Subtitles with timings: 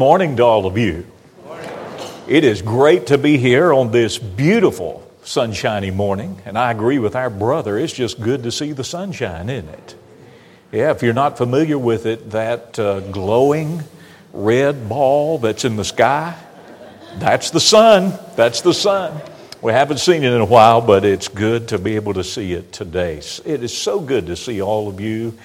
[0.00, 1.04] Morning to all of you.
[2.28, 7.16] It is great to be here on this beautiful sunshiny morning, and I agree with
[7.16, 7.76] our brother.
[7.76, 9.96] It's just good to see the sunshine, isn't it?
[10.70, 13.82] Yeah, if you're not familiar with it, that uh, glowing
[14.32, 16.36] red ball that's in the sky,
[17.16, 18.16] that's the sun.
[18.36, 19.20] That's the sun.
[19.60, 22.52] We haven't seen it in a while, but it's good to be able to see
[22.52, 23.16] it today.
[23.16, 25.36] It is so good to see all of you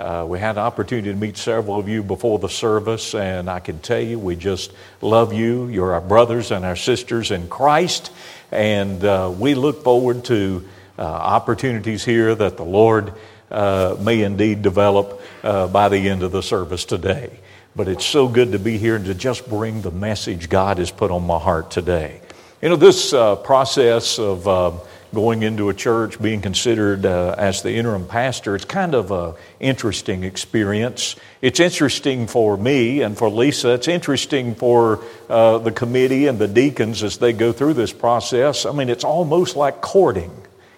[0.00, 3.60] uh, we had an opportunity to meet several of you before the service, and I
[3.60, 4.72] can tell you we just
[5.02, 5.68] love you.
[5.68, 8.10] You're our brothers and our sisters in Christ,
[8.50, 10.66] and uh, we look forward to
[10.98, 13.12] uh, opportunities here that the Lord
[13.50, 17.38] uh, may indeed develop uh, by the end of the service today.
[17.76, 20.90] But it's so good to be here and to just bring the message God has
[20.90, 22.20] put on my heart today.
[22.62, 24.48] You know, this uh, process of
[25.14, 29.34] going into a church, being considered uh, as the interim pastor, it's kind of an
[29.58, 31.16] interesting experience.
[31.42, 33.70] It's interesting for me and for Lisa.
[33.70, 38.66] It's interesting for uh, the committee and the deacons as they go through this process.
[38.66, 40.30] I mean, it's almost like courting.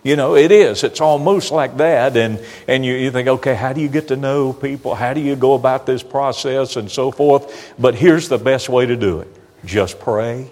[0.02, 0.82] You know, it is.
[0.82, 2.16] It's almost like that.
[2.16, 4.94] And, and you, you think, okay, how do you get to know people?
[4.94, 7.74] How do you go about this process and so forth?
[7.78, 9.28] But here's the best way to do it
[9.64, 10.50] just pray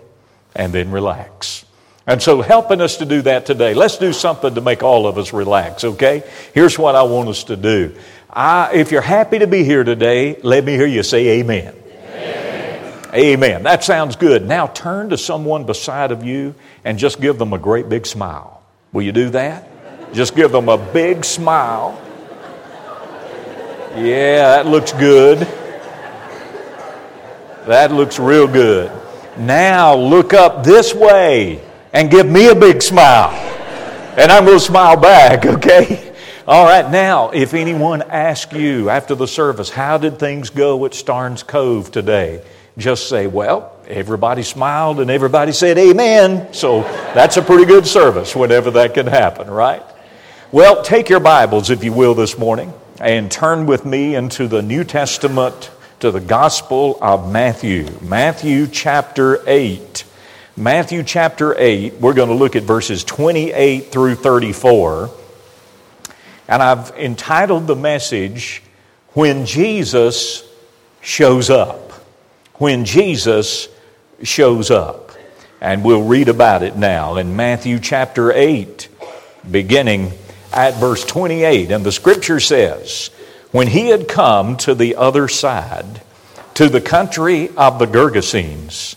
[0.55, 1.65] and then relax.
[2.11, 5.17] And so, helping us to do that today, let's do something to make all of
[5.17, 6.25] us relax, okay?
[6.53, 7.95] Here's what I want us to do.
[8.29, 11.73] I, if you're happy to be here today, let me hear you say amen.
[12.09, 13.15] amen.
[13.15, 13.63] Amen.
[13.63, 14.45] That sounds good.
[14.45, 18.61] Now turn to someone beside of you and just give them a great big smile.
[18.93, 20.13] Will you do that?
[20.13, 21.97] Just give them a big smile.
[23.95, 25.39] Yeah, that looks good.
[27.69, 28.91] That looks real good.
[29.39, 33.31] Now look up this way and give me a big smile.
[34.17, 36.15] And I'm going to smile back, okay?
[36.47, 40.93] All right, now, if anyone asks you after the service, how did things go at
[40.93, 42.43] Starnes Cove today?
[42.77, 46.53] Just say, well, everybody smiled and everybody said amen.
[46.53, 46.83] So
[47.15, 49.83] that's a pretty good service whenever that can happen, right?
[50.51, 54.61] Well, take your Bibles, if you will, this morning and turn with me into the
[54.61, 55.71] New Testament
[56.01, 57.87] to the Gospel of Matthew.
[58.03, 60.05] Matthew chapter 8.
[60.61, 65.11] Matthew chapter 8, we're going to look at verses 28 through 34.
[66.49, 68.63] And I've entitled the message,
[69.15, 70.47] When Jesus
[71.01, 71.93] Shows Up.
[72.57, 73.71] When Jesus
[74.23, 75.13] Shows Up.
[75.63, 78.87] And we'll read about it now in Matthew chapter 8,
[79.51, 80.13] beginning
[80.53, 81.71] at verse 28.
[81.71, 83.09] And the scripture says,
[83.51, 86.03] When he had come to the other side,
[86.53, 88.97] to the country of the Gergesenes,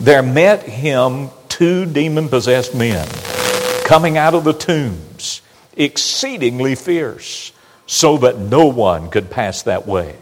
[0.00, 3.06] there met him two demon possessed men
[3.84, 5.42] coming out of the tombs,
[5.76, 7.52] exceedingly fierce,
[7.86, 10.16] so that no one could pass that way.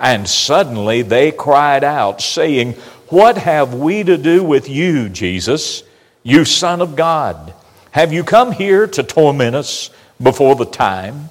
[0.00, 2.72] And suddenly they cried out, saying,
[3.08, 5.82] What have we to do with you, Jesus,
[6.22, 7.54] you Son of God?
[7.92, 9.90] Have you come here to torment us
[10.20, 11.30] before the time?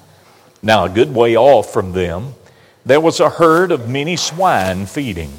[0.62, 2.34] Now, a good way off from them,
[2.84, 5.32] there was a herd of many swine feeding.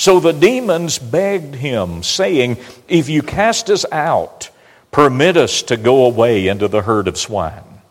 [0.00, 2.56] So the demons begged him, saying,
[2.88, 4.48] If you cast us out,
[4.90, 7.82] permit us to go away into the herd of swine.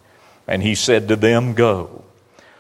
[0.48, 2.04] And he said to them, Go.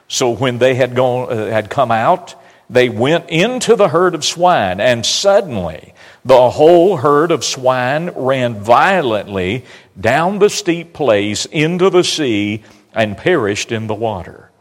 [0.07, 2.35] So when they had, gone, uh, had come out,
[2.69, 8.53] they went into the herd of swine, and suddenly the whole herd of swine ran
[8.53, 9.65] violently
[9.99, 12.61] down the steep place into the sea
[12.93, 14.51] and perished in the water.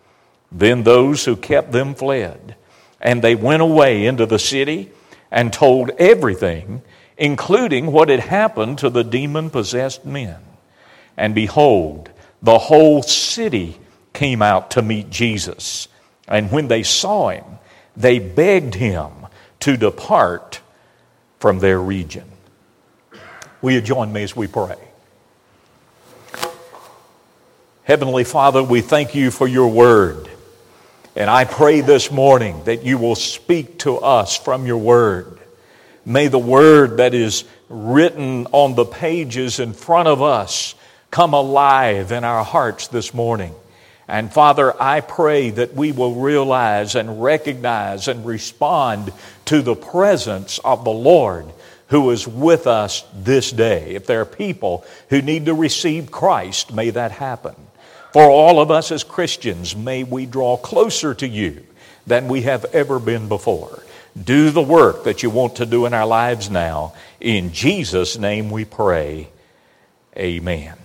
[0.50, 2.54] Then those who kept them fled.
[3.00, 4.90] And they went away into the city
[5.30, 6.82] and told everything,
[7.16, 10.38] including what had happened to the demon possessed men.
[11.16, 12.10] And behold,
[12.42, 13.78] the whole city
[14.12, 15.88] came out to meet Jesus.
[16.26, 17.44] And when they saw him,
[17.96, 19.10] they begged him
[19.60, 20.60] to depart
[21.40, 22.24] from their region.
[23.60, 24.76] Will you join me as we pray?
[27.82, 30.28] Heavenly Father, we thank you for your word.
[31.18, 35.40] And I pray this morning that you will speak to us from your word.
[36.06, 40.76] May the word that is written on the pages in front of us
[41.10, 43.52] come alive in our hearts this morning.
[44.06, 49.12] And Father, I pray that we will realize and recognize and respond
[49.46, 51.46] to the presence of the Lord
[51.88, 53.96] who is with us this day.
[53.96, 57.56] If there are people who need to receive Christ, may that happen.
[58.12, 61.64] For all of us as Christians, may we draw closer to you
[62.06, 63.82] than we have ever been before.
[64.22, 66.94] Do the work that you want to do in our lives now.
[67.20, 69.28] In Jesus' name we pray.
[70.16, 70.76] Amen.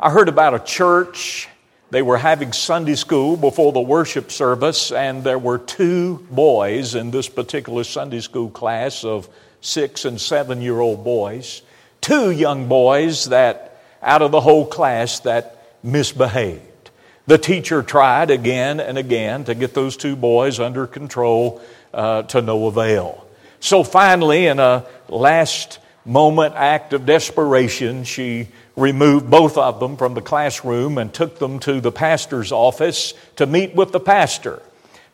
[0.00, 1.48] I heard about a church
[1.92, 7.10] they were having Sunday school before the worship service, and there were two boys in
[7.10, 9.28] this particular Sunday school class of
[9.60, 11.60] six and seven year old boys,
[12.00, 13.71] two young boys that,
[14.02, 16.90] out of the whole class, that misbehaved.
[17.26, 21.62] The teacher tried again and again to get those two boys under control
[21.94, 23.26] uh, to no avail.
[23.60, 30.14] So finally, in a last moment act of desperation, she removed both of them from
[30.14, 34.60] the classroom and took them to the pastor's office to meet with the pastor.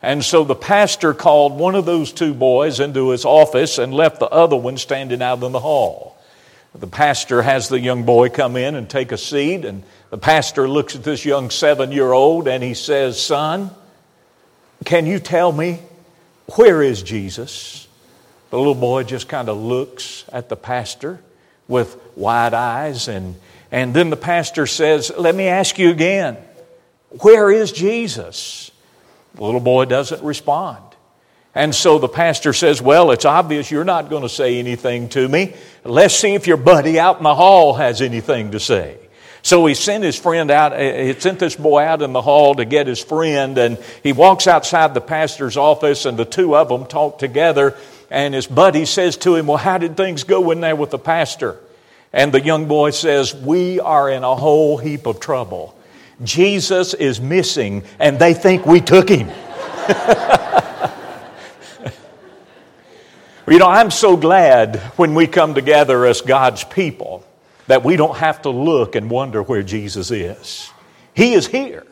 [0.01, 4.19] And so the pastor called one of those two boys into his office and left
[4.19, 6.08] the other one standing out in the hall.
[6.75, 10.67] The pastor has the young boy come in and take a seat, and the pastor
[10.67, 13.71] looks at this young seven year old and he says, Son,
[14.85, 15.79] can you tell me
[16.55, 17.87] where is Jesus?
[18.49, 21.19] The little boy just kind of looks at the pastor
[21.67, 23.35] with wide eyes, and,
[23.71, 26.37] and then the pastor says, Let me ask you again,
[27.21, 28.71] where is Jesus?
[29.35, 30.83] The little boy doesn't respond.
[31.55, 35.27] And so the pastor says, Well, it's obvious you're not going to say anything to
[35.27, 35.53] me.
[35.83, 38.97] Let's see if your buddy out in the hall has anything to say.
[39.41, 42.65] So he sent his friend out, he sent this boy out in the hall to
[42.65, 46.85] get his friend, and he walks outside the pastor's office, and the two of them
[46.85, 47.75] talk together.
[48.11, 50.99] And his buddy says to him, Well, how did things go in there with the
[50.99, 51.57] pastor?
[52.11, 55.75] And the young boy says, We are in a whole heap of trouble.
[56.23, 59.29] Jesus is missing, and they think we took him.
[63.49, 67.25] you know, I'm so glad when we come together as God's people
[67.65, 70.71] that we don't have to look and wonder where Jesus is.
[71.15, 71.85] He is here,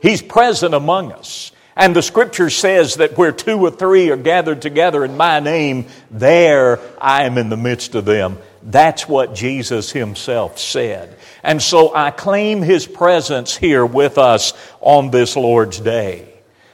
[0.00, 1.52] He's present among us.
[1.76, 5.86] And the scripture says that where two or three are gathered together in my name,
[6.10, 8.38] there I am in the midst of them.
[8.62, 11.16] That's what Jesus himself said.
[11.42, 16.28] And so I claim his presence here with us on this Lord's day.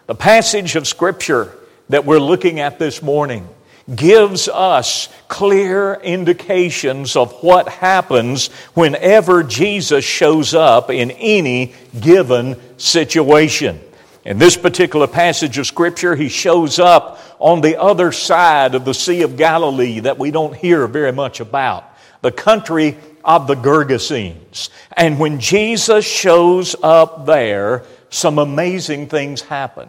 [0.07, 1.57] The passage of scripture
[1.89, 3.49] that we're looking at this morning
[3.95, 13.81] gives us clear indications of what happens whenever Jesus shows up in any given situation.
[14.25, 18.95] In this particular passage of Scripture, he shows up on the other side of the
[18.95, 21.85] Sea of Galilee that we don't hear very much about,
[22.23, 24.71] the country of the Gergesenes.
[24.97, 29.89] And when Jesus shows up there, some amazing things happen.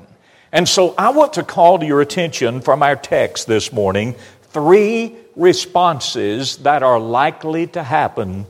[0.51, 5.15] And so I want to call to your attention from our text this morning three
[5.35, 8.45] responses that are likely to happen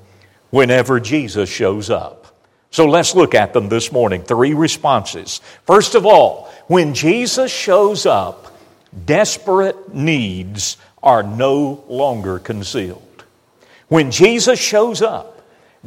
[0.49, 2.27] whenever Jesus shows up.
[2.71, 4.23] So let's look at them this morning.
[4.23, 5.41] Three responses.
[5.65, 8.57] First of all, when Jesus shows up,
[9.05, 13.23] desperate needs are no longer concealed.
[13.87, 15.36] When Jesus shows up,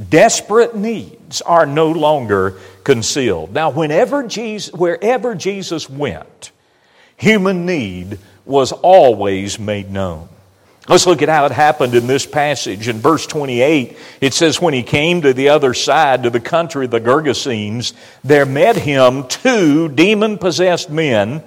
[0.08, 3.52] desperate needs are no longer concealed.
[3.52, 6.50] Now, whenever Jesus, wherever Jesus went,
[7.16, 10.28] human need was always made known.
[10.88, 12.88] Let's look at how it happened in this passage.
[12.88, 16.86] In verse 28, it says, When he came to the other side, to the country
[16.86, 17.92] of the Gergesenes,
[18.24, 21.44] there met him two demon possessed men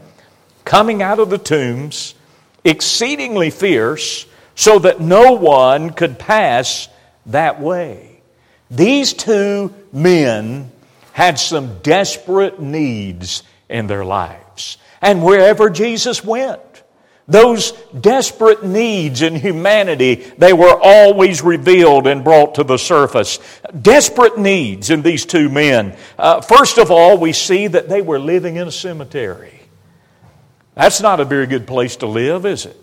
[0.63, 2.15] coming out of the tombs,
[2.63, 4.25] exceedingly fierce,
[4.55, 6.87] so that no one could pass
[7.25, 8.12] that way.
[8.73, 10.71] These two men
[11.11, 14.77] had some desperate needs in their lives.
[14.99, 16.59] And wherever Jesus went,
[17.27, 23.39] those desperate needs in humanity, they were always revealed and brought to the surface.
[23.79, 25.95] Desperate needs in these two men.
[26.17, 29.61] Uh, first of all, we see that they were living in a cemetery.
[30.75, 32.77] That's not a very good place to live, is it?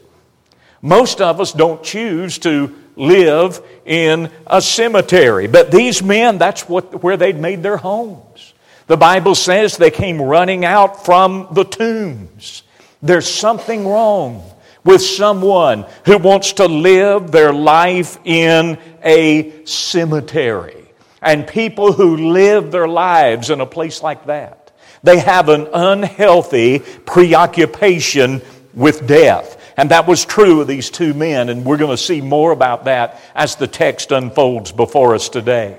[0.80, 7.02] Most of us don't choose to live in a cemetery, but these men, that's what,
[7.02, 8.52] where they'd made their homes.
[8.86, 12.62] The Bible says they came running out from the tombs.
[13.02, 14.42] There's something wrong
[14.84, 20.76] with someone who wants to live their life in a cemetery.
[21.22, 26.80] And people who live their lives in a place like that, they have an unhealthy
[26.80, 28.42] preoccupation
[28.74, 29.59] with death.
[29.76, 32.84] And that was true of these two men, and we're going to see more about
[32.84, 35.78] that as the text unfolds before us today.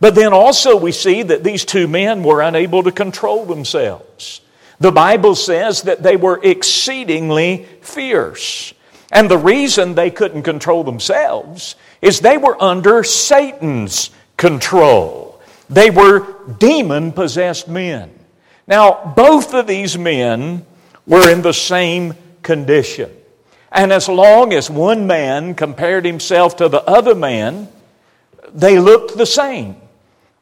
[0.00, 4.40] But then also we see that these two men were unable to control themselves.
[4.80, 8.74] The Bible says that they were exceedingly fierce.
[9.12, 15.40] And the reason they couldn't control themselves is they were under Satan's control.
[15.70, 16.26] They were
[16.58, 18.10] demon possessed men.
[18.66, 20.66] Now, both of these men
[21.06, 23.10] were in the same condition.
[23.72, 27.68] And as long as one man compared himself to the other man,
[28.52, 29.76] they looked the same.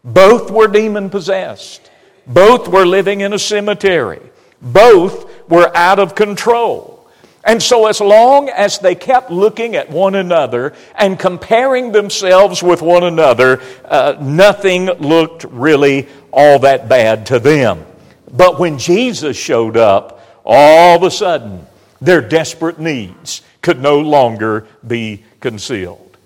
[0.05, 1.91] Both were demon possessed.
[2.27, 4.21] Both were living in a cemetery.
[4.61, 6.97] Both were out of control.
[7.43, 12.83] And so, as long as they kept looking at one another and comparing themselves with
[12.83, 17.87] one another, uh, nothing looked really all that bad to them.
[18.31, 21.67] But when Jesus showed up, all of a sudden,
[22.01, 26.17] their desperate needs could no longer be concealed.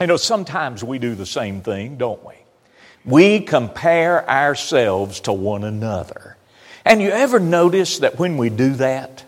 [0.00, 2.34] You know, sometimes we do the same thing, don't we?
[3.04, 6.36] We compare ourselves to one another.
[6.84, 9.24] And you ever notice that when we do that,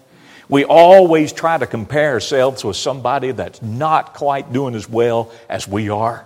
[0.48, 5.66] we always try to compare ourselves with somebody that's not quite doing as well as
[5.66, 6.24] we are.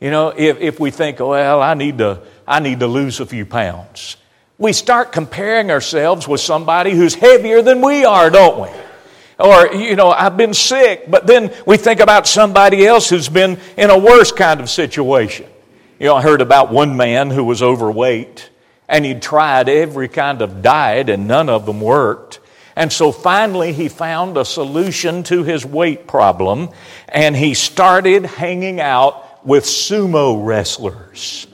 [0.00, 3.26] You know, if, if we think, well, I need, to, I need to lose a
[3.26, 4.16] few pounds,
[4.60, 8.68] we start comparing ourselves with somebody who's heavier than we are, don't we?
[9.38, 13.58] Or, you know, I've been sick, but then we think about somebody else who's been
[13.78, 15.46] in a worse kind of situation.
[15.98, 18.50] You know, I heard about one man who was overweight
[18.86, 22.40] and he'd tried every kind of diet and none of them worked.
[22.76, 26.70] And so finally, he found a solution to his weight problem,
[27.08, 31.46] and he started hanging out with sumo wrestlers.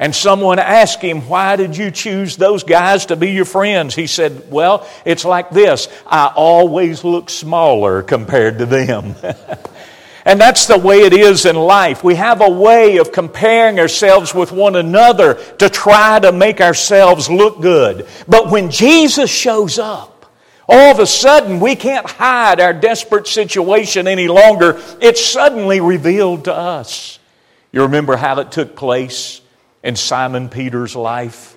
[0.00, 3.94] And someone asked him, Why did you choose those guys to be your friends?
[3.94, 9.14] He said, Well, it's like this I always look smaller compared to them.
[10.24, 12.02] and that's the way it is in life.
[12.02, 17.28] We have a way of comparing ourselves with one another to try to make ourselves
[17.28, 18.08] look good.
[18.26, 20.32] But when Jesus shows up,
[20.66, 24.80] all of a sudden, we can't hide our desperate situation any longer.
[25.02, 27.18] It's suddenly revealed to us.
[27.70, 29.39] You remember how it took place
[29.82, 31.56] in Simon Peter's life?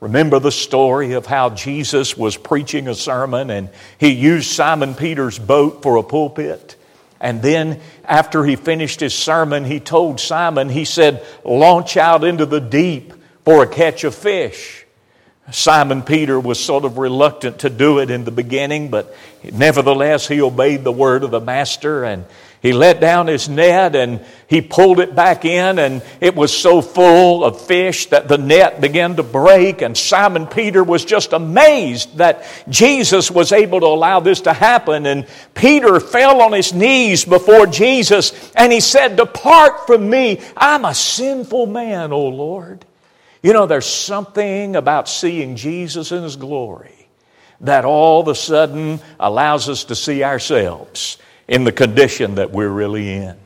[0.00, 5.38] Remember the story of how Jesus was preaching a sermon and he used Simon Peter's
[5.38, 6.76] boat for a pulpit?
[7.20, 12.46] And then, after he finished his sermon, he told Simon, he said, Launch out into
[12.46, 14.85] the deep for a catch of fish.
[15.52, 19.14] Simon Peter was sort of reluctant to do it in the beginning, but
[19.52, 22.24] nevertheless, he obeyed the word of the master and
[22.66, 26.82] he let down his net and he pulled it back in, and it was so
[26.82, 29.82] full of fish that the net began to break.
[29.82, 35.06] And Simon Peter was just amazed that Jesus was able to allow this to happen.
[35.06, 40.84] And Peter fell on his knees before Jesus and he said, Depart from me, I'm
[40.84, 42.84] a sinful man, O Lord.
[43.46, 47.06] You know, there's something about seeing Jesus in His glory
[47.60, 52.68] that all of a sudden allows us to see ourselves in the condition that we're
[52.68, 53.36] really in.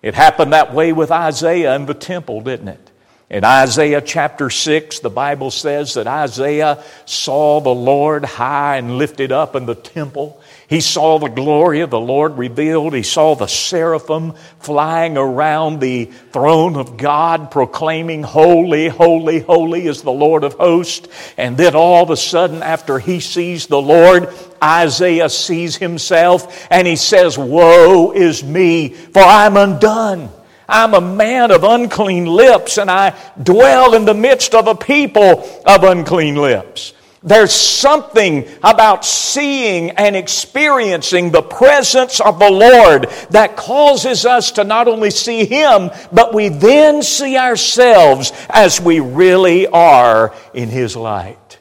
[0.00, 2.90] It happened that way with Isaiah in the temple, didn't it?
[3.30, 9.32] In Isaiah chapter 6, the Bible says that Isaiah saw the Lord high and lifted
[9.32, 10.40] up in the temple.
[10.68, 12.92] He saw the glory of the Lord revealed.
[12.92, 20.02] He saw the seraphim flying around the throne of God, proclaiming, Holy, holy, holy is
[20.02, 21.08] the Lord of hosts.
[21.38, 24.28] And then all of a sudden, after he sees the Lord,
[24.62, 30.28] Isaiah sees himself and he says, Woe is me, for I'm undone.
[30.68, 35.48] I'm a man of unclean lips, and I dwell in the midst of a people
[35.64, 36.92] of unclean lips.
[37.22, 44.64] There's something about seeing and experiencing the presence of the Lord that causes us to
[44.64, 50.94] not only see Him, but we then see ourselves as we really are in His
[50.94, 51.58] light.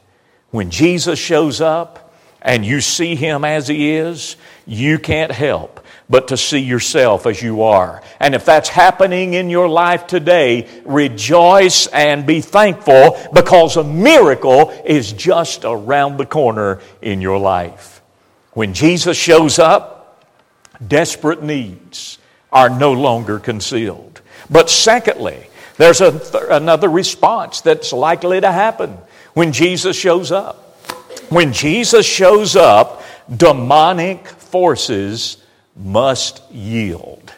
[0.51, 4.35] When Jesus shows up and you see Him as He is,
[4.67, 8.01] you can't help but to see yourself as you are.
[8.19, 14.69] And if that's happening in your life today, rejoice and be thankful because a miracle
[14.85, 18.01] is just around the corner in your life.
[18.53, 20.25] When Jesus shows up,
[20.85, 22.17] desperate needs
[22.51, 24.21] are no longer concealed.
[24.49, 26.13] But secondly, there's th-
[26.49, 28.97] another response that's likely to happen
[29.33, 30.77] when Jesus shows up.
[31.29, 33.03] When Jesus shows up,
[33.35, 35.37] demonic forces
[35.77, 37.33] must yield.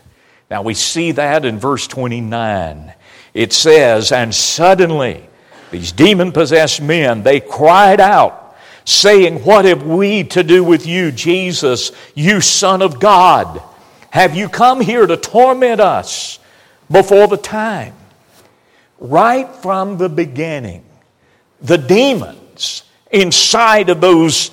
[0.50, 2.93] Now we see that in verse 29.
[3.34, 5.27] It says, And suddenly
[5.72, 11.12] these demon possessed men, they cried out, saying, What have we to do with you,
[11.12, 13.62] Jesus, you Son of God?
[14.10, 16.39] Have you come here to torment us
[16.89, 17.93] before the time?
[19.00, 20.84] Right from the beginning,
[21.62, 24.51] the demons inside of those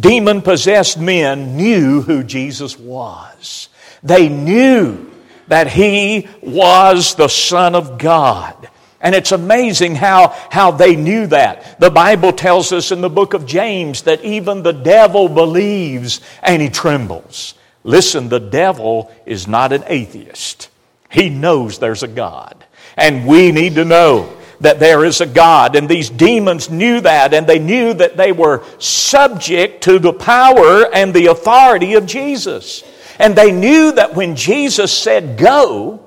[0.00, 3.68] demon possessed men knew who Jesus was.
[4.02, 5.10] They knew
[5.48, 8.68] that he was the Son of God.
[9.00, 11.78] And it's amazing how, how they knew that.
[11.78, 16.60] The Bible tells us in the book of James that even the devil believes and
[16.62, 17.54] he trembles.
[17.84, 20.70] Listen, the devil is not an atheist.
[21.10, 22.64] He knows there's a God.
[22.96, 25.76] And we need to know that there is a God.
[25.76, 30.92] And these demons knew that, and they knew that they were subject to the power
[30.94, 32.82] and the authority of Jesus.
[33.18, 36.06] And they knew that when Jesus said go,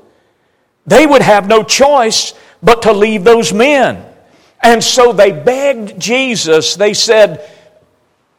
[0.85, 4.05] they would have no choice but to leave those men.
[4.61, 7.49] And so they begged Jesus, they said,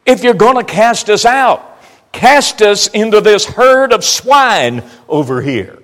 [0.05, 5.41] If you're going to cast us out, cast us into this herd of swine over
[5.41, 5.79] here.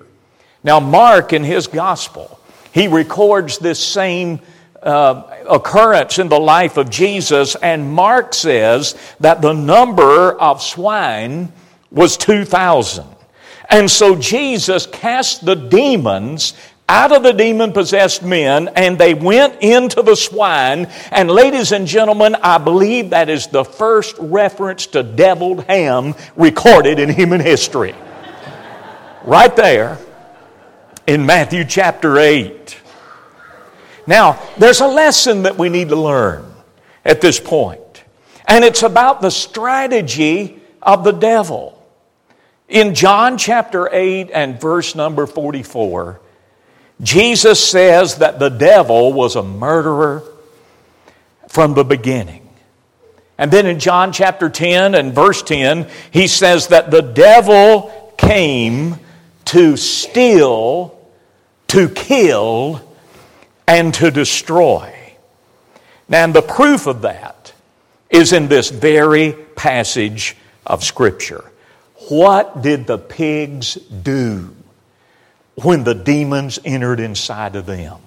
[0.62, 2.37] Now, Mark in his gospel,
[2.78, 4.40] he records this same
[4.82, 11.52] uh, occurrence in the life of Jesus, and Mark says that the number of swine
[11.90, 13.04] was 2,000.
[13.70, 16.54] And so Jesus cast the demons
[16.88, 20.86] out of the demon possessed men and they went into the swine.
[21.10, 26.98] And ladies and gentlemen, I believe that is the first reference to deviled ham recorded
[26.98, 27.94] in human history.
[29.24, 29.98] right there
[31.08, 32.76] in Matthew chapter 8.
[34.06, 36.44] Now, there's a lesson that we need to learn
[37.02, 38.04] at this point,
[38.46, 41.82] and it's about the strategy of the devil.
[42.68, 46.20] In John chapter 8 and verse number 44,
[47.00, 50.22] Jesus says that the devil was a murderer
[51.48, 52.46] from the beginning.
[53.38, 58.98] And then in John chapter 10 and verse 10, he says that the devil came
[59.46, 60.97] to steal,
[61.68, 62.80] to kill,
[63.66, 64.92] and to destroy.
[66.08, 67.52] Now, and the proof of that
[68.10, 71.44] is in this very passage of Scripture.
[72.08, 74.54] What did the pigs do
[75.56, 77.98] when the demons entered inside of them?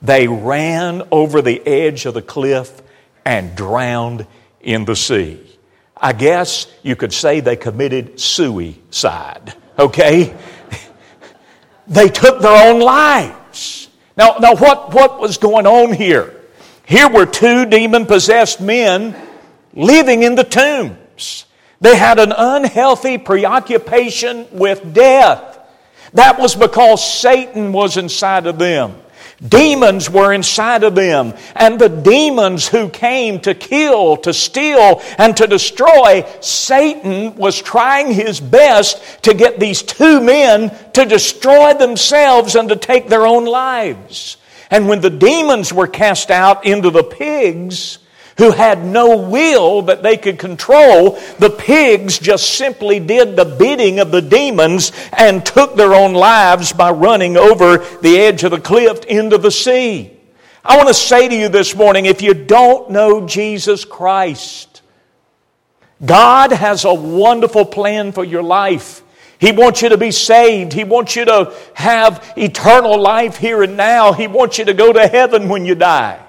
[0.00, 2.80] They ran over the edge of the cliff
[3.24, 4.26] and drowned
[4.60, 5.44] in the sea.
[5.94, 10.34] I guess you could say they committed suicide, okay?
[11.88, 13.88] They took their own lives.
[14.16, 16.34] Now, now what, what was going on here?
[16.86, 19.16] Here were two demon possessed men
[19.74, 21.44] living in the tombs.
[21.80, 25.58] They had an unhealthy preoccupation with death.
[26.14, 28.96] That was because Satan was inside of them.
[29.46, 31.34] Demons were inside of them.
[31.54, 38.12] And the demons who came to kill, to steal, and to destroy, Satan was trying
[38.12, 43.44] his best to get these two men to destroy themselves and to take their own
[43.44, 44.38] lives.
[44.70, 47.98] And when the demons were cast out into the pigs,
[48.38, 51.18] who had no will that they could control.
[51.38, 56.72] The pigs just simply did the bidding of the demons and took their own lives
[56.72, 60.12] by running over the edge of the cliff into the sea.
[60.64, 64.82] I want to say to you this morning if you don't know Jesus Christ,
[66.04, 69.02] God has a wonderful plan for your life.
[69.40, 70.72] He wants you to be saved.
[70.72, 74.12] He wants you to have eternal life here and now.
[74.12, 76.20] He wants you to go to heaven when you die.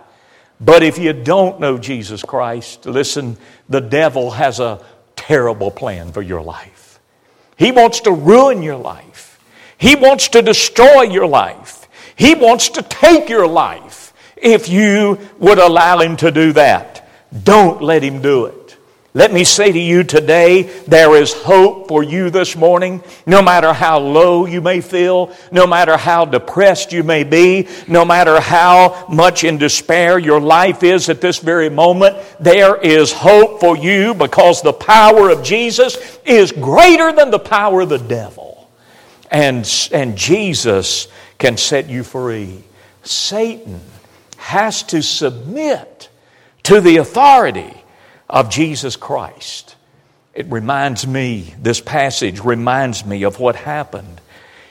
[0.61, 3.37] But if you don't know Jesus Christ, listen,
[3.69, 4.83] the devil has a
[5.15, 6.99] terrible plan for your life.
[7.55, 9.39] He wants to ruin your life.
[9.77, 11.87] He wants to destroy your life.
[12.15, 17.09] He wants to take your life if you would allow him to do that.
[17.43, 18.58] Don't let him do it.
[19.15, 23.01] Let me say to you today, there is hope for you this morning.
[23.25, 28.05] No matter how low you may feel, no matter how depressed you may be, no
[28.05, 33.59] matter how much in despair your life is at this very moment, there is hope
[33.59, 38.69] for you because the power of Jesus is greater than the power of the devil.
[39.31, 41.07] And, and Jesus
[41.39, 42.63] can set you free.
[43.01, 43.81] Satan
[44.37, 46.09] has to submit
[46.61, 47.78] to the authority
[48.29, 49.75] of Jesus Christ.
[50.33, 54.21] It reminds me, this passage reminds me of what happened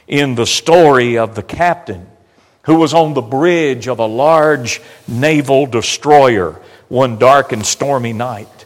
[0.06, 2.06] in the story of the captain
[2.62, 8.64] who was on the bridge of a large naval destroyer one dark and stormy night.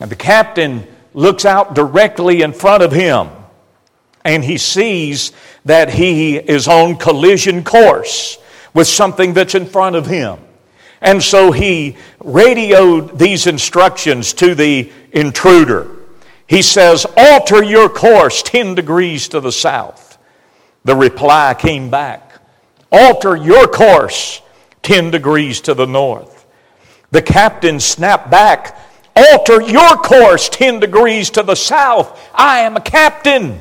[0.00, 3.28] And the captain looks out directly in front of him
[4.24, 5.32] and he sees
[5.64, 8.38] that he is on collision course
[8.74, 10.38] with something that's in front of him.
[11.00, 15.90] And so he radioed these instructions to the intruder.
[16.46, 20.18] He says, Alter your course 10 degrees to the south.
[20.84, 22.40] The reply came back,
[22.90, 24.40] Alter your course
[24.82, 26.46] 10 degrees to the north.
[27.10, 28.78] The captain snapped back,
[29.14, 32.30] Alter your course 10 degrees to the south.
[32.34, 33.60] I am a captain.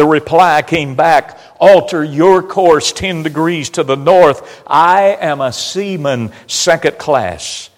[0.00, 4.62] The reply came back Alter your course 10 degrees to the north.
[4.66, 7.68] I am a seaman, second class.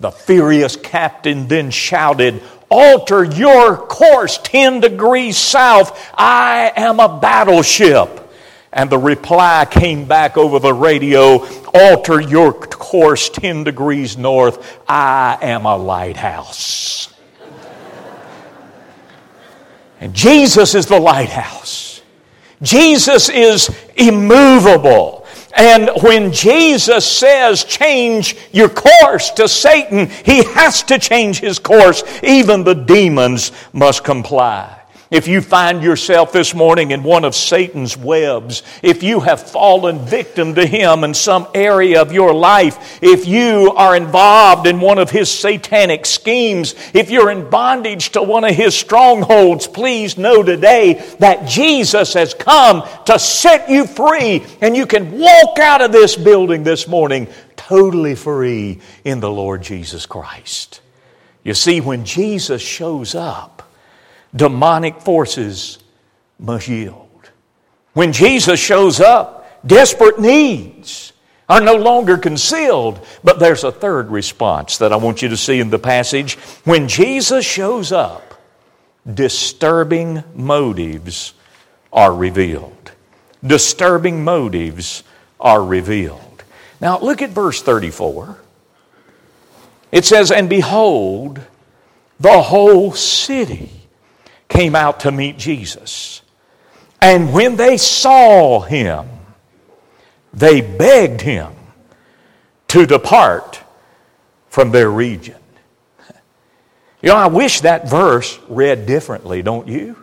[0.00, 5.96] The furious captain then shouted, Alter your course 10 degrees south.
[6.14, 8.28] I am a battleship.
[8.72, 14.80] And the reply came back over the radio alter your course 10 degrees north.
[14.88, 17.08] I am a lighthouse.
[20.00, 22.02] And Jesus is the lighthouse.
[22.62, 25.26] Jesus is immovable.
[25.56, 32.04] And when Jesus says change your course to Satan, he has to change his course.
[32.22, 34.77] Even the demons must comply.
[35.10, 40.00] If you find yourself this morning in one of Satan's webs, if you have fallen
[40.00, 44.98] victim to him in some area of your life, if you are involved in one
[44.98, 50.42] of his satanic schemes, if you're in bondage to one of his strongholds, please know
[50.42, 55.90] today that Jesus has come to set you free and you can walk out of
[55.90, 60.82] this building this morning totally free in the Lord Jesus Christ.
[61.44, 63.57] You see, when Jesus shows up,
[64.34, 65.78] demonic forces
[66.38, 67.08] must yield.
[67.94, 71.12] When Jesus shows up, desperate needs
[71.48, 73.04] are no longer concealed.
[73.24, 76.34] But there's a third response that I want you to see in the passage.
[76.64, 78.34] When Jesus shows up,
[79.12, 81.32] disturbing motives
[81.92, 82.92] are revealed.
[83.44, 85.02] Disturbing motives
[85.40, 86.44] are revealed.
[86.80, 88.38] Now look at verse 34.
[89.90, 91.40] It says, And behold,
[92.20, 93.77] the whole city
[94.48, 96.22] came out to meet Jesus.
[97.00, 99.08] And when they saw him,
[100.32, 101.52] they begged him
[102.68, 103.60] to depart
[104.48, 105.36] from their region.
[107.00, 109.96] You know, I wish that verse read differently, don't you?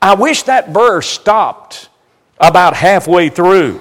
[0.00, 1.88] I wish that verse stopped
[2.38, 3.80] about halfway through.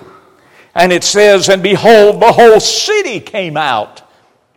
[0.75, 4.01] And it says, And behold, the whole city came out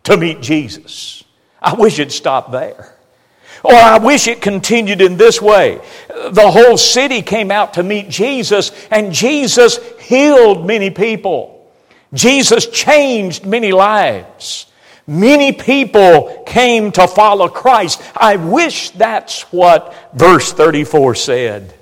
[0.03, 1.23] to meet Jesus.
[1.61, 2.96] I wish it stopped there.
[3.63, 5.81] Or I wish it continued in this way.
[6.29, 11.71] The whole city came out to meet Jesus, and Jesus healed many people.
[12.13, 14.67] Jesus changed many lives.
[15.05, 18.01] Many people came to follow Christ.
[18.15, 21.73] I wish that's what verse 34 said.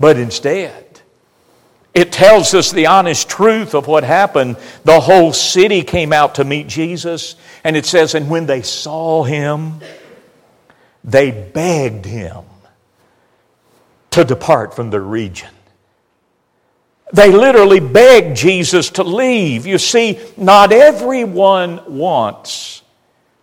[0.00, 0.84] But instead,
[1.94, 4.56] it tells us the honest truth of what happened.
[4.84, 9.24] The whole city came out to meet Jesus, and it says, and when they saw
[9.24, 9.80] him,
[11.08, 12.44] they begged him
[14.10, 15.48] to depart from the region.
[17.14, 19.66] They literally begged Jesus to leave.
[19.66, 22.82] You see, not everyone wants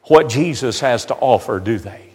[0.03, 2.11] what Jesus has to offer, do they?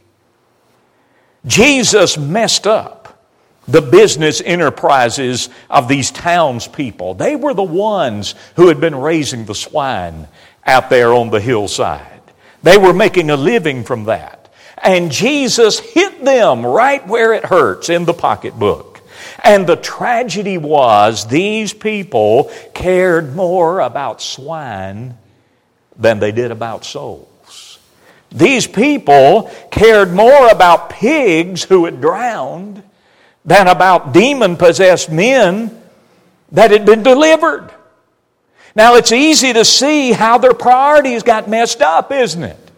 [1.45, 3.27] Jesus messed up
[3.67, 7.15] the business enterprises of these townspeople.
[7.15, 10.29] They were the ones who had been raising the swine
[10.65, 12.21] out there on the hillside.
[12.63, 14.40] They were making a living from that.
[14.83, 19.01] And Jesus hit them right where it hurts in the pocketbook.
[19.43, 25.17] And the tragedy was these people cared more about swine
[25.97, 27.79] than they did about souls.
[28.31, 32.83] These people cared more about pigs who had drowned
[33.45, 35.77] than about demon possessed men
[36.53, 37.71] that had been delivered.
[38.77, 42.70] Now, it's easy to see how their priorities got messed up, isn't it?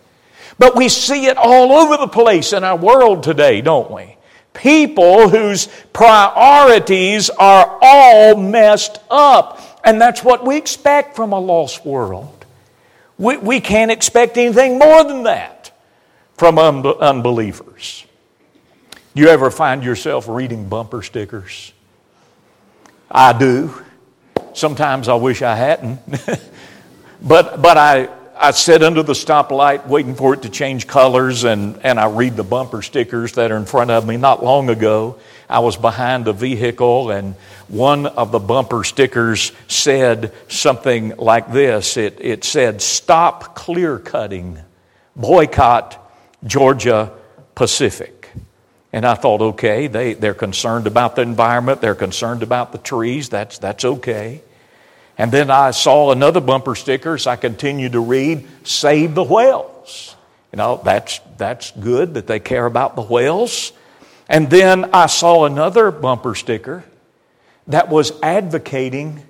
[0.58, 4.16] But we see it all over the place in our world today, don't we?
[4.54, 9.60] People whose priorities are all messed up.
[9.84, 12.44] And that's what we expect from a lost world.
[13.18, 15.76] We, we can't expect anything more than that
[16.36, 18.04] from un- unbelievers.
[19.14, 21.72] You ever find yourself reading bumper stickers?
[23.10, 23.74] I do.
[24.54, 26.00] Sometimes I wish I hadn't.
[27.22, 28.08] but, but I,
[28.42, 32.34] I sit under the stoplight waiting for it to change colors, and, and I read
[32.34, 34.16] the bumper stickers that are in front of me.
[34.16, 37.36] Not long ago, I was behind a vehicle, and
[37.68, 44.58] one of the bumper stickers said something like this it, it said, Stop clear cutting,
[45.14, 46.04] boycott
[46.44, 47.12] Georgia
[47.54, 48.28] Pacific.
[48.92, 53.28] And I thought, okay, they, they're concerned about the environment, they're concerned about the trees,
[53.28, 54.42] that's, that's okay.
[55.18, 60.16] And then I saw another bumper sticker, so I continued to read, Save the Whales.
[60.52, 63.72] You know, that's, that's good that they care about the whales.
[64.28, 66.84] And then I saw another bumper sticker
[67.68, 69.22] that was advocating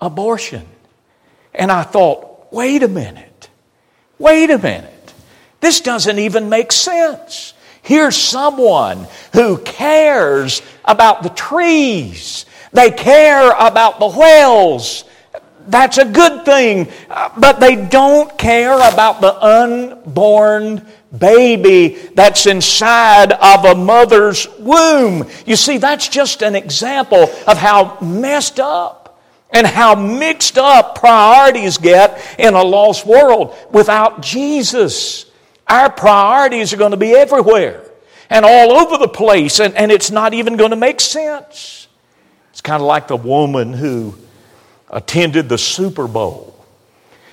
[0.00, 0.66] abortion.
[1.54, 3.48] And I thought, wait a minute,
[4.18, 5.14] wait a minute.
[5.60, 7.54] This doesn't even make sense.
[7.82, 15.04] Here's someone who cares about the trees they care about the whales.
[15.68, 16.88] That's a good thing.
[17.08, 20.86] But they don't care about the unborn
[21.16, 25.28] baby that's inside of a mother's womb.
[25.46, 31.78] You see, that's just an example of how messed up and how mixed up priorities
[31.78, 33.56] get in a lost world.
[33.70, 35.26] Without Jesus,
[35.66, 37.82] our priorities are going to be everywhere
[38.28, 41.85] and all over the place, and, and it's not even going to make sense.
[42.56, 44.14] It's kind of like the woman who
[44.88, 46.58] attended the Super Bowl.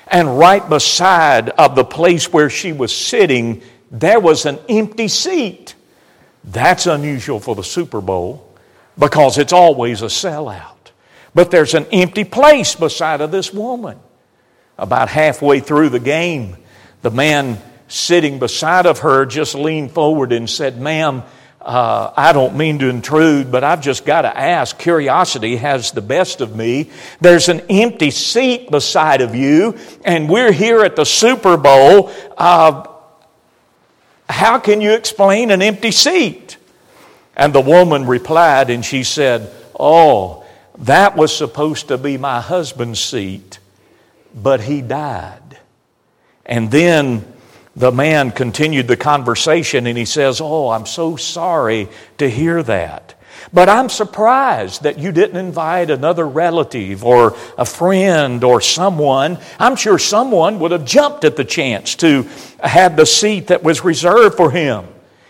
[0.05, 5.75] And right beside of the place where she was sitting, there was an empty seat.
[6.43, 8.53] That's unusual for the Super Bowl
[8.99, 10.91] because it's always a sellout.
[11.33, 13.97] But there's an empty place beside of this woman.
[14.77, 16.57] About halfway through the game,
[17.01, 21.23] the man sitting beside of her just leaned forward and said, Ma'am,
[21.63, 24.77] uh, I don't mean to intrude, but I've just got to ask.
[24.77, 26.91] Curiosity has the best of me.
[27.21, 32.11] There's an empty seat beside of you, and we're here at the Super Bowl.
[32.37, 32.85] Uh,
[34.29, 36.57] how can you explain an empty seat?
[37.35, 39.49] And the woman replied, and she said,
[39.79, 40.45] Oh,
[40.79, 43.59] that was supposed to be my husband's seat,
[44.35, 45.59] but he died.
[46.45, 47.32] And then
[47.75, 53.15] the man continued the conversation and he says, Oh, I'm so sorry to hear that.
[53.51, 59.37] But I'm surprised that you didn't invite another relative or a friend or someone.
[59.59, 62.27] I'm sure someone would have jumped at the chance to
[62.63, 64.85] have the seat that was reserved for him.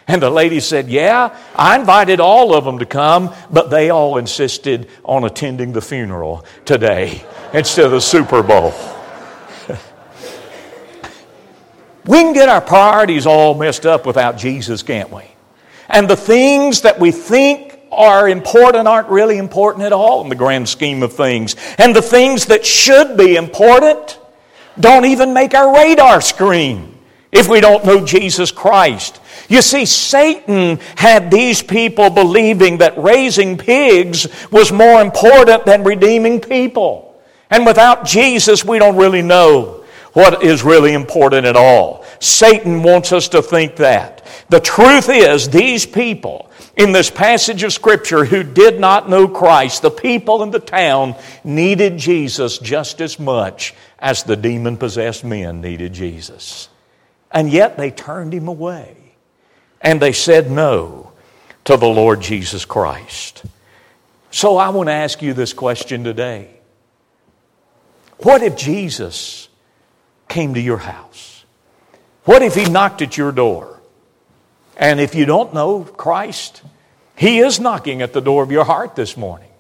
[0.08, 4.18] And the lady said, Yeah, I invited all of them to come, but they all
[4.18, 8.74] insisted on attending the funeral today instead of the Super Bowl.
[12.06, 15.24] We can get our priorities all messed up without Jesus, can't we?
[15.90, 20.36] And the things that we think are important aren't really important at all in the
[20.36, 21.56] grand scheme of things.
[21.78, 24.20] And the things that should be important
[24.80, 26.98] don't even make our radar screen
[27.32, 29.20] if we don't know Jesus Christ.
[29.48, 36.42] You see, Satan had these people believing that raising pigs was more important than redeeming
[36.42, 37.22] people.
[37.50, 39.83] And without Jesus, we don't really know
[40.14, 42.06] what is really important at all.
[42.20, 44.26] Satan wants us to think that.
[44.50, 49.82] The truth is, these people in this passage of Scripture who did not know Christ,
[49.82, 55.62] the people in the town needed Jesus just as much as the demon possessed men
[55.62, 56.70] needed Jesus.
[57.32, 58.96] And yet they turned him away
[59.82, 61.12] and they said no
[61.66, 63.44] to the Lord Jesus Christ.
[64.32, 66.50] So I want to ask you this question today
[68.20, 69.48] What if Jesus
[70.34, 71.46] came to your house?
[72.26, 73.80] What if he knocked at your door?
[74.76, 76.64] And if you don't know Christ,
[77.16, 79.52] he is knocking at the door of your heart this morning.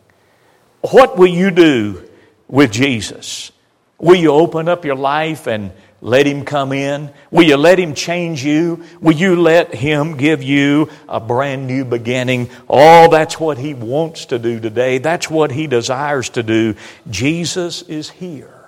[0.82, 2.10] What will you do
[2.48, 3.52] with Jesus?
[4.00, 7.12] Will you open up your life and let Him come in?
[7.30, 8.84] Will you let Him change you?
[9.00, 12.50] Will you let Him give you a brand new beginning?
[12.68, 14.98] Oh, that's what He wants to do today.
[14.98, 16.76] That's what He desires to do.
[17.10, 18.63] Jesus is here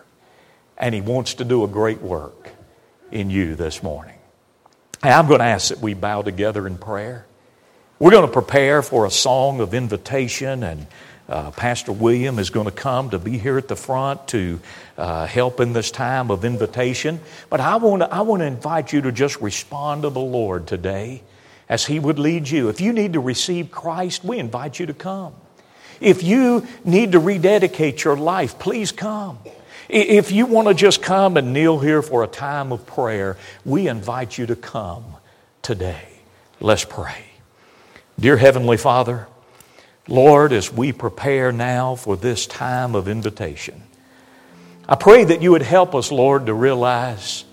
[0.78, 2.50] and He wants to do a great work
[3.12, 4.16] in you this morning.
[5.02, 7.26] Hey, I'm going to ask that we bow together in prayer.
[8.00, 10.88] We're going to prepare for a song of invitation, and
[11.30, 14.60] uh, Pastor William is going to come to be here at the front to
[14.98, 17.20] uh, help in this time of invitation.
[17.50, 20.68] But I want, to, I want to invite you to just respond to the Lord
[20.68, 21.24] today
[21.70, 22.70] as He would lead you.
[22.70, 25.34] If you need to receive Christ, we invite you to come.
[26.02, 29.40] If you need to rededicate your life, please come.
[29.88, 33.88] If you want to just come and kneel here for a time of prayer, we
[33.88, 35.04] invite you to come
[35.62, 36.08] today.
[36.60, 37.26] Let's pray.
[38.20, 39.28] Dear Heavenly Father,
[40.08, 43.82] Lord, as we prepare now for this time of invitation,
[44.88, 47.44] I pray that you would help us, Lord, to realize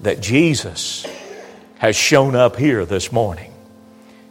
[0.00, 1.06] that Jesus
[1.78, 3.52] has shown up here this morning.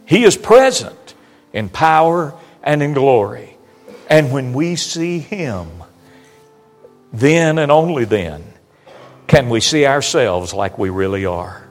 [0.06, 1.14] He is present
[1.52, 3.56] in power and in glory.
[4.08, 5.68] And when we see Him,
[7.12, 8.42] then and only then
[9.26, 11.66] can we see ourselves like we really are.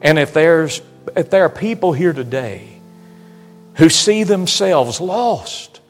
[0.00, 0.80] And if there's
[1.16, 2.68] if there are people here today
[3.74, 5.80] who see themselves lost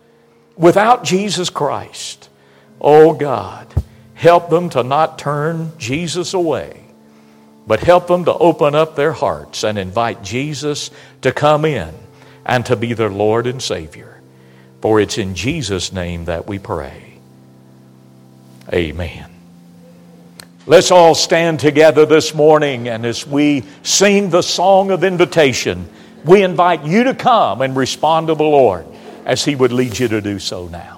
[0.56, 2.28] without Jesus Christ,
[2.80, 3.66] oh God,
[4.14, 6.84] help them to not turn Jesus away,
[7.66, 10.90] but help them to open up their hearts and invite Jesus
[11.22, 11.94] to come in
[12.44, 14.20] and to be their Lord and Savior.
[14.80, 17.07] For it's in Jesus' name that we pray.
[18.72, 19.30] Amen.
[20.66, 25.88] Let's all stand together this morning, and as we sing the song of invitation,
[26.24, 28.86] we invite you to come and respond to the Lord
[29.24, 30.97] as He would lead you to do so now.